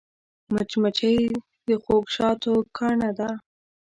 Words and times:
مچمچۍ 0.53 1.19
د 1.67 1.69
خوږ 1.83 2.05
شاتو 2.15 2.53
ګاڼه 2.77 3.09
ده 3.19 3.29